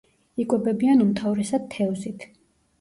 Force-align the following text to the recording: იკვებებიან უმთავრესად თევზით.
იკვებებიან 0.43 1.05
უმთავრესად 1.05 1.71
თევზით. 1.77 2.29